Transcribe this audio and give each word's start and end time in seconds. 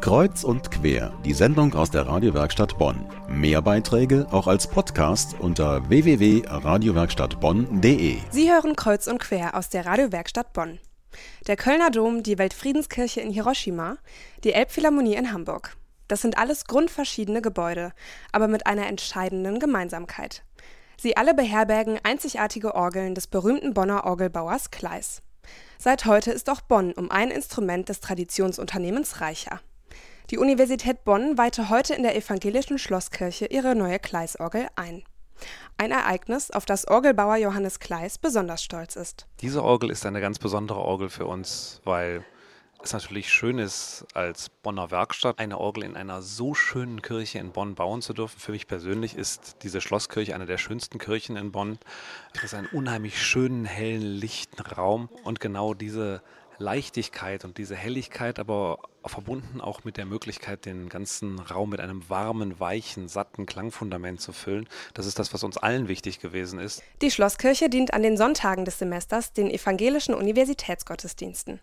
Kreuz 0.00 0.44
und 0.44 0.70
quer, 0.70 1.12
die 1.24 1.32
Sendung 1.34 1.74
aus 1.74 1.90
der 1.90 2.06
Radiowerkstatt 2.06 2.78
Bonn. 2.78 3.04
Mehr 3.28 3.60
Beiträge 3.60 4.28
auch 4.30 4.46
als 4.46 4.68
Podcast 4.68 5.34
unter 5.40 5.88
www.radiowerkstattbonn.de. 5.88 8.18
Sie 8.30 8.50
hören 8.50 8.76
Kreuz 8.76 9.08
und 9.08 9.18
quer 9.18 9.56
aus 9.56 9.70
der 9.70 9.86
Radiowerkstatt 9.86 10.52
Bonn. 10.52 10.78
Der 11.48 11.56
Kölner 11.56 11.90
Dom, 11.90 12.22
die 12.22 12.38
Weltfriedenskirche 12.38 13.20
in 13.20 13.32
Hiroshima, 13.32 13.96
die 14.44 14.52
Elbphilharmonie 14.52 15.16
in 15.16 15.32
Hamburg. 15.32 15.76
Das 16.06 16.22
sind 16.22 16.38
alles 16.38 16.66
grundverschiedene 16.66 17.42
Gebäude, 17.42 17.90
aber 18.30 18.46
mit 18.46 18.68
einer 18.68 18.86
entscheidenden 18.86 19.58
Gemeinsamkeit. 19.58 20.44
Sie 20.96 21.16
alle 21.16 21.34
beherbergen 21.34 21.98
einzigartige 22.04 22.76
Orgeln 22.76 23.16
des 23.16 23.26
berühmten 23.26 23.74
Bonner 23.74 24.06
Orgelbauers 24.06 24.70
Kleis. 24.70 25.22
Seit 25.76 26.06
heute 26.06 26.30
ist 26.30 26.48
auch 26.50 26.60
Bonn 26.60 26.92
um 26.92 27.10
ein 27.10 27.30
Instrument 27.30 27.88
des 27.88 27.98
Traditionsunternehmens 28.00 29.20
reicher. 29.20 29.60
Die 30.30 30.36
Universität 30.36 31.04
Bonn 31.04 31.38
weihte 31.38 31.70
heute 31.70 31.94
in 31.94 32.02
der 32.02 32.14
evangelischen 32.14 32.76
Schlosskirche 32.76 33.46
ihre 33.46 33.74
neue 33.74 33.98
Kleisorgel 33.98 34.66
ein. 34.76 35.02
Ein 35.78 35.90
Ereignis, 35.90 36.50
auf 36.50 36.66
das 36.66 36.86
Orgelbauer 36.86 37.36
Johannes 37.36 37.80
Kleis 37.80 38.18
besonders 38.18 38.62
stolz 38.62 38.94
ist. 38.94 39.26
Diese 39.40 39.64
Orgel 39.64 39.88
ist 39.88 40.04
eine 40.04 40.20
ganz 40.20 40.38
besondere 40.38 40.80
Orgel 40.80 41.08
für 41.08 41.24
uns, 41.24 41.80
weil 41.84 42.26
es 42.82 42.92
natürlich 42.92 43.32
schön 43.32 43.58
ist, 43.58 44.04
als 44.12 44.50
Bonner 44.50 44.90
Werkstatt 44.90 45.38
eine 45.38 45.56
Orgel 45.56 45.84
in 45.84 45.96
einer 45.96 46.20
so 46.20 46.52
schönen 46.52 47.00
Kirche 47.00 47.38
in 47.38 47.52
Bonn 47.52 47.74
bauen 47.74 48.02
zu 48.02 48.12
dürfen. 48.12 48.38
Für 48.38 48.52
mich 48.52 48.66
persönlich 48.66 49.16
ist 49.16 49.56
diese 49.62 49.80
Schlosskirche 49.80 50.34
eine 50.34 50.44
der 50.44 50.58
schönsten 50.58 50.98
Kirchen 50.98 51.36
in 51.36 51.52
Bonn. 51.52 51.78
Es 52.34 52.44
ist 52.44 52.54
ein 52.54 52.66
unheimlich 52.66 53.22
schönen, 53.22 53.64
hellen, 53.64 54.02
lichten 54.02 54.60
Raum 54.60 55.08
und 55.24 55.40
genau 55.40 55.72
diese 55.72 56.22
Leichtigkeit 56.58 57.44
und 57.44 57.58
diese 57.58 57.76
Helligkeit, 57.76 58.38
aber 58.38 58.78
verbunden 59.04 59.60
auch 59.60 59.84
mit 59.84 59.96
der 59.96 60.04
Möglichkeit, 60.04 60.66
den 60.66 60.88
ganzen 60.88 61.38
Raum 61.38 61.70
mit 61.70 61.80
einem 61.80 62.08
warmen, 62.08 62.60
weichen, 62.60 63.08
satten 63.08 63.46
Klangfundament 63.46 64.20
zu 64.20 64.32
füllen. 64.32 64.68
Das 64.94 65.06
ist 65.06 65.18
das, 65.18 65.32
was 65.32 65.44
uns 65.44 65.56
allen 65.56 65.88
wichtig 65.88 66.20
gewesen 66.20 66.58
ist. 66.58 66.82
Die 67.00 67.10
Schlosskirche 67.10 67.70
dient 67.70 67.94
an 67.94 68.02
den 68.02 68.16
Sonntagen 68.16 68.64
des 68.64 68.78
Semesters 68.78 69.32
den 69.32 69.50
evangelischen 69.50 70.14
Universitätsgottesdiensten. 70.14 71.60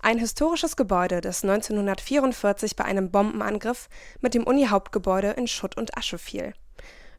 Ein 0.00 0.18
historisches 0.18 0.76
Gebäude, 0.76 1.20
das 1.20 1.44
1944 1.44 2.74
bei 2.74 2.84
einem 2.84 3.10
Bombenangriff 3.10 3.88
mit 4.20 4.34
dem 4.34 4.44
Uni-Hauptgebäude 4.44 5.30
in 5.30 5.46
Schutt 5.46 5.76
und 5.76 5.96
Asche 5.96 6.18
fiel. 6.18 6.54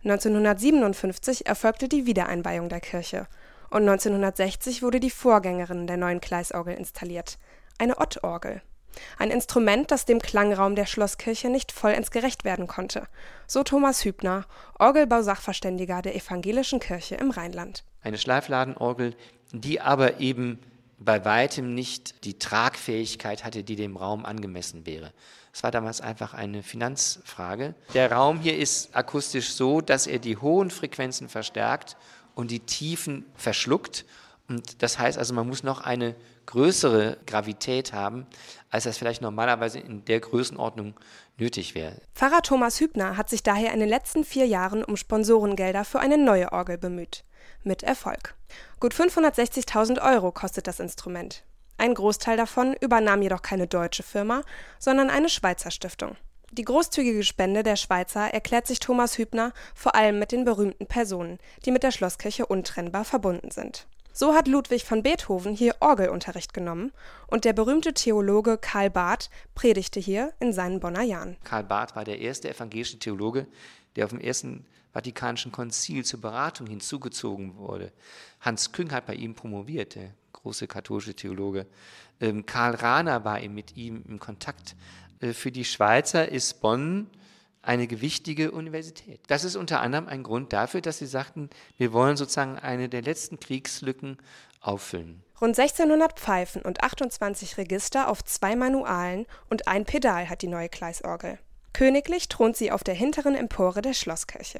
1957 0.03 1.45
erfolgte 1.45 1.87
die 1.87 2.05
Wiedereinweihung 2.05 2.67
der 2.67 2.81
Kirche 2.81 3.27
und 3.73 3.89
1960 3.89 4.83
wurde 4.83 4.99
die 4.99 5.09
Vorgängerin 5.09 5.87
der 5.87 5.97
neuen 5.97 6.21
Kleisorgel 6.21 6.75
installiert, 6.75 7.39
eine 7.79 7.97
Ottorgel. 7.99 8.61
Ein 9.17 9.31
Instrument, 9.31 9.89
das 9.89 10.05
dem 10.05 10.19
Klangraum 10.19 10.75
der 10.75 10.85
Schlosskirche 10.85 11.49
nicht 11.49 11.71
vollends 11.71 12.11
gerecht 12.11 12.43
werden 12.43 12.67
konnte, 12.67 13.07
so 13.47 13.63
Thomas 13.63 14.05
Hübner, 14.05 14.45
Orgelbausachverständiger 14.77 16.03
der 16.03 16.15
Evangelischen 16.15 16.79
Kirche 16.79 17.15
im 17.15 17.31
Rheinland. 17.31 17.83
Eine 18.03 18.19
Schleifladenorgel, 18.19 19.15
die 19.51 19.81
aber 19.81 20.19
eben 20.19 20.59
bei 20.99 21.25
weitem 21.25 21.73
nicht 21.73 22.23
die 22.25 22.37
Tragfähigkeit 22.37 23.43
hatte, 23.43 23.63
die 23.63 23.75
dem 23.75 23.97
Raum 23.97 24.23
angemessen 24.23 24.85
wäre. 24.85 25.11
Es 25.51 25.63
war 25.63 25.71
damals 25.71 25.99
einfach 25.99 26.35
eine 26.35 26.61
Finanzfrage. 26.61 27.73
Der 27.95 28.11
Raum 28.11 28.39
hier 28.39 28.57
ist 28.57 28.95
akustisch 28.95 29.53
so, 29.53 29.81
dass 29.81 30.05
er 30.05 30.19
die 30.19 30.37
hohen 30.37 30.69
Frequenzen 30.69 31.27
verstärkt 31.27 31.97
und 32.35 32.51
die 32.51 32.59
Tiefen 32.59 33.25
verschluckt. 33.35 34.05
Und 34.49 34.81
das 34.81 34.99
heißt 34.99 35.17
also, 35.17 35.33
man 35.33 35.47
muss 35.47 35.63
noch 35.63 35.81
eine 35.81 36.15
größere 36.45 37.17
Gravität 37.25 37.93
haben, 37.93 38.27
als 38.69 38.83
das 38.83 38.97
vielleicht 38.97 39.21
normalerweise 39.21 39.79
in 39.79 40.03
der 40.05 40.19
Größenordnung 40.19 40.93
nötig 41.37 41.75
wäre. 41.75 42.01
Pfarrer 42.13 42.41
Thomas 42.41 42.79
Hübner 42.79 43.17
hat 43.17 43.29
sich 43.29 43.43
daher 43.43 43.73
in 43.73 43.79
den 43.79 43.89
letzten 43.89 44.23
vier 44.23 44.45
Jahren 44.45 44.83
um 44.83 44.97
Sponsorengelder 44.97 45.85
für 45.85 45.99
eine 45.99 46.17
neue 46.17 46.51
Orgel 46.51 46.77
bemüht. 46.77 47.23
Mit 47.63 47.83
Erfolg. 47.83 48.35
Gut 48.79 48.93
560.000 48.93 50.01
Euro 50.01 50.31
kostet 50.31 50.67
das 50.67 50.79
Instrument. 50.79 51.43
Ein 51.77 51.93
Großteil 51.93 52.37
davon 52.37 52.75
übernahm 52.81 53.21
jedoch 53.21 53.41
keine 53.41 53.67
deutsche 53.67 54.03
Firma, 54.03 54.43
sondern 54.79 55.09
eine 55.09 55.29
Schweizer 55.29 55.71
Stiftung. 55.71 56.15
Die 56.55 56.65
großzügige 56.65 57.23
Spende 57.23 57.63
der 57.63 57.75
Schweizer 57.75 58.31
erklärt 58.31 58.67
sich 58.67 58.79
Thomas 58.79 59.17
Hübner 59.17 59.53
vor 59.73 59.95
allem 59.95 60.19
mit 60.19 60.31
den 60.31 60.45
berühmten 60.45 60.85
Personen, 60.85 61.39
die 61.65 61.71
mit 61.71 61.81
der 61.81 61.89
Schlosskirche 61.89 62.45
untrennbar 62.45 63.05
verbunden 63.05 63.49
sind. 63.49 63.87
So 64.11 64.35
hat 64.35 64.47
Ludwig 64.47 64.85
von 64.85 65.01
Beethoven 65.01 65.55
hier 65.55 65.75
Orgelunterricht 65.79 66.53
genommen 66.53 66.91
und 67.25 67.45
der 67.45 67.53
berühmte 67.53 67.95
Theologe 67.95 68.59
Karl 68.59 68.91
Barth 68.91 69.31
predigte 69.55 69.99
hier 69.99 70.31
in 70.39 70.53
seinen 70.53 70.79
Bonner 70.79 71.01
Jahren. 71.01 71.37
Karl 71.43 71.63
Barth 71.63 71.95
war 71.95 72.03
der 72.03 72.19
erste 72.19 72.51
evangelische 72.51 72.99
Theologe, 72.99 73.47
der 73.95 74.05
auf 74.05 74.11
dem 74.11 74.19
ersten 74.21 74.67
Vatikanischen 74.91 75.51
Konzil 75.51 76.05
zur 76.05 76.21
Beratung 76.21 76.67
hinzugezogen 76.67 77.57
wurde. 77.57 77.91
Hans 78.41 78.71
Küng 78.71 78.91
hat 78.91 79.07
bei 79.07 79.15
ihm 79.15 79.33
promoviert, 79.33 79.95
der 79.95 80.11
große 80.33 80.67
katholische 80.67 81.15
Theologe. 81.15 81.65
Ähm, 82.21 82.45
Karl 82.45 82.75
Rahner 82.75 83.25
war 83.25 83.39
mit 83.49 83.75
ihm 83.75 84.03
in 84.07 84.19
Kontakt. 84.19 84.75
Äh, 85.19 85.33
für 85.33 85.51
die 85.51 85.65
Schweizer 85.65 86.29
ist 86.29 86.61
Bonn 86.61 87.09
eine 87.61 87.87
gewichtige 87.87 88.51
Universität. 88.51 89.21
Das 89.27 89.43
ist 89.43 89.55
unter 89.55 89.79
anderem 89.79 90.07
ein 90.07 90.23
Grund 90.23 90.53
dafür, 90.53 90.81
dass 90.81 90.97
sie 90.99 91.05
sagten, 91.05 91.49
wir 91.77 91.93
wollen 91.93 92.17
sozusagen 92.17 92.59
eine 92.59 92.89
der 92.89 93.01
letzten 93.01 93.39
Kriegslücken 93.39 94.17
auffüllen. 94.59 95.23
Rund 95.39 95.57
1600 95.57 96.19
Pfeifen 96.19 96.61
und 96.61 96.83
28 96.83 97.57
Register 97.57 98.09
auf 98.09 98.23
zwei 98.23 98.55
Manualen 98.55 99.25
und 99.49 99.67
ein 99.67 99.85
Pedal 99.85 100.29
hat 100.29 100.41
die 100.41 100.47
neue 100.47 100.69
Kleisorgel. 100.69 101.39
Königlich 101.73 102.29
thront 102.29 102.55
sie 102.55 102.71
auf 102.71 102.83
der 102.83 102.93
hinteren 102.93 103.35
Empore 103.35 103.81
der 103.81 103.93
Schlosskirche. 103.93 104.59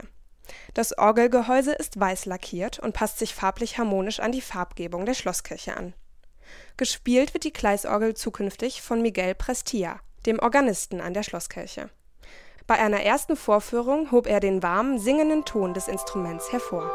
Das 0.73 0.97
Orgelgehäuse 0.97 1.73
ist 1.73 1.99
weiß 1.99 2.25
lackiert 2.25 2.79
und 2.79 2.93
passt 2.93 3.19
sich 3.19 3.33
farblich 3.33 3.77
harmonisch 3.77 4.19
an 4.19 4.31
die 4.31 4.41
Farbgebung 4.41 5.05
der 5.05 5.13
Schlosskirche 5.13 5.77
an. 5.77 5.93
Gespielt 6.75 7.33
wird 7.33 7.43
die 7.43 7.51
Kleisorgel 7.51 8.15
zukünftig 8.15 8.81
von 8.81 9.01
Miguel 9.01 9.35
Prestia, 9.35 9.99
dem 10.25 10.39
Organisten 10.39 11.01
an 11.01 11.13
der 11.13 11.23
Schlosskirche. 11.23 11.89
Bei 12.65 12.75
einer 12.75 13.01
ersten 13.01 13.35
Vorführung 13.35 14.11
hob 14.11 14.25
er 14.25 14.39
den 14.39 14.63
warmen, 14.63 14.97
singenden 14.97 15.43
Ton 15.43 15.73
des 15.73 15.87
Instruments 15.87 16.51
hervor. 16.51 16.89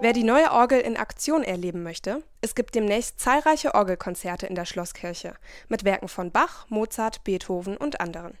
Wer 0.00 0.12
die 0.12 0.22
neue 0.22 0.52
Orgel 0.52 0.80
in 0.80 0.96
Aktion 0.96 1.42
erleben 1.42 1.82
möchte, 1.82 2.22
es 2.40 2.54
gibt 2.54 2.76
demnächst 2.76 3.18
zahlreiche 3.18 3.74
Orgelkonzerte 3.74 4.46
in 4.46 4.54
der 4.54 4.66
Schlosskirche 4.66 5.34
mit 5.68 5.84
Werken 5.84 6.06
von 6.06 6.30
Bach, 6.30 6.66
Mozart, 6.68 7.24
Beethoven 7.24 7.76
und 7.76 8.00
anderen. 8.00 8.38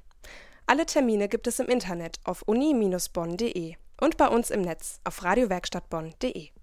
Alle 0.66 0.86
Termine 0.86 1.28
gibt 1.28 1.48
es 1.48 1.58
im 1.58 1.66
Internet 1.66 2.20
auf 2.24 2.42
uni-bonn.de 2.42 3.76
und 4.00 4.16
bei 4.16 4.28
uns 4.28 4.50
im 4.50 4.62
Netz 4.62 5.00
auf 5.04 5.22
radiowerkstattbonn.de. 5.22 6.55